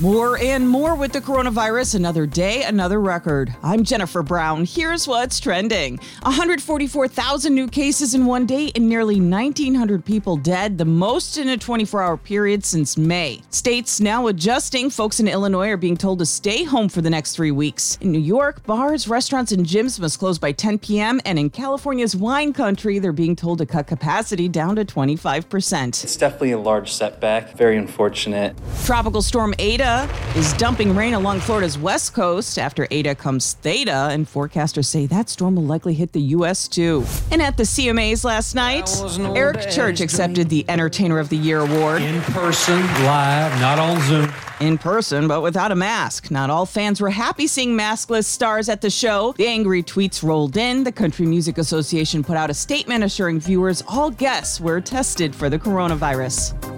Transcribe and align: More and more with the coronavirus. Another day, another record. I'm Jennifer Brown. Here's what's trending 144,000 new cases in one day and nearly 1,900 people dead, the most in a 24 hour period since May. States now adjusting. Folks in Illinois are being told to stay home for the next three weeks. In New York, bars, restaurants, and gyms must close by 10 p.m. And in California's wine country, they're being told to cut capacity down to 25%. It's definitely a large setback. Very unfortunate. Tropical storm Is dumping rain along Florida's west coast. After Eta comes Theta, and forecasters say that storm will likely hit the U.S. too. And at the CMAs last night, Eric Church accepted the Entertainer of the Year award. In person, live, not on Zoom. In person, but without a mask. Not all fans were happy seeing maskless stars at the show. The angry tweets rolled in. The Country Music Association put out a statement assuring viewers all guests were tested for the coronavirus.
More 0.00 0.38
and 0.38 0.66
more 0.66 0.94
with 0.94 1.12
the 1.12 1.20
coronavirus. 1.20 1.94
Another 1.94 2.24
day, 2.24 2.62
another 2.62 2.98
record. 3.02 3.54
I'm 3.62 3.84
Jennifer 3.84 4.22
Brown. 4.22 4.64
Here's 4.64 5.06
what's 5.06 5.38
trending 5.38 5.98
144,000 6.22 7.54
new 7.54 7.68
cases 7.68 8.14
in 8.14 8.24
one 8.24 8.46
day 8.46 8.72
and 8.74 8.88
nearly 8.88 9.20
1,900 9.20 10.02
people 10.02 10.38
dead, 10.38 10.78
the 10.78 10.86
most 10.86 11.36
in 11.36 11.50
a 11.50 11.58
24 11.58 12.02
hour 12.02 12.16
period 12.16 12.64
since 12.64 12.96
May. 12.96 13.42
States 13.50 14.00
now 14.00 14.28
adjusting. 14.28 14.88
Folks 14.88 15.20
in 15.20 15.28
Illinois 15.28 15.68
are 15.68 15.76
being 15.76 15.98
told 15.98 16.20
to 16.20 16.26
stay 16.26 16.64
home 16.64 16.88
for 16.88 17.02
the 17.02 17.10
next 17.10 17.36
three 17.36 17.50
weeks. 17.50 17.98
In 18.00 18.10
New 18.10 18.20
York, 18.20 18.64
bars, 18.64 19.06
restaurants, 19.06 19.52
and 19.52 19.66
gyms 19.66 20.00
must 20.00 20.18
close 20.18 20.38
by 20.38 20.52
10 20.52 20.78
p.m. 20.78 21.20
And 21.26 21.38
in 21.38 21.50
California's 21.50 22.16
wine 22.16 22.54
country, 22.54 23.00
they're 23.00 23.12
being 23.12 23.36
told 23.36 23.58
to 23.58 23.66
cut 23.66 23.86
capacity 23.86 24.48
down 24.48 24.76
to 24.76 24.86
25%. 24.86 26.04
It's 26.04 26.16
definitely 26.16 26.52
a 26.52 26.58
large 26.58 26.90
setback. 26.90 27.54
Very 27.54 27.76
unfortunate. 27.76 28.56
Tropical 28.86 29.20
storm 29.20 29.54
Is 30.36 30.52
dumping 30.54 30.94
rain 30.94 31.14
along 31.14 31.40
Florida's 31.40 31.76
west 31.76 32.14
coast. 32.14 32.58
After 32.58 32.86
Eta 32.90 33.14
comes 33.14 33.54
Theta, 33.54 34.08
and 34.10 34.26
forecasters 34.26 34.84
say 34.84 35.06
that 35.06 35.28
storm 35.28 35.56
will 35.56 35.64
likely 35.64 35.94
hit 35.94 36.12
the 36.12 36.20
U.S. 36.36 36.68
too. 36.68 37.04
And 37.32 37.42
at 37.42 37.56
the 37.56 37.64
CMAs 37.64 38.24
last 38.24 38.54
night, 38.54 38.88
Eric 39.36 39.68
Church 39.70 40.00
accepted 40.00 40.48
the 40.48 40.64
Entertainer 40.68 41.18
of 41.18 41.28
the 41.28 41.36
Year 41.36 41.60
award. 41.60 42.02
In 42.02 42.20
person, 42.22 42.80
live, 43.04 43.60
not 43.60 43.78
on 43.78 44.00
Zoom. 44.02 44.32
In 44.60 44.78
person, 44.78 45.26
but 45.26 45.40
without 45.40 45.72
a 45.72 45.74
mask. 45.74 46.30
Not 46.30 46.50
all 46.50 46.66
fans 46.66 47.00
were 47.00 47.10
happy 47.10 47.46
seeing 47.46 47.76
maskless 47.76 48.26
stars 48.26 48.68
at 48.68 48.82
the 48.82 48.90
show. 48.90 49.34
The 49.36 49.46
angry 49.46 49.82
tweets 49.82 50.22
rolled 50.22 50.56
in. 50.56 50.84
The 50.84 50.92
Country 50.92 51.26
Music 51.26 51.58
Association 51.58 52.22
put 52.22 52.36
out 52.36 52.50
a 52.50 52.54
statement 52.54 53.02
assuring 53.02 53.40
viewers 53.40 53.82
all 53.88 54.10
guests 54.10 54.60
were 54.60 54.80
tested 54.80 55.34
for 55.34 55.48
the 55.48 55.58
coronavirus. 55.58 56.69